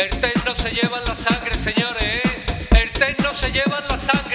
[0.00, 2.22] El TEN no se lleva la sangre, señores.
[2.70, 4.29] El TEN no se lleva la sangre.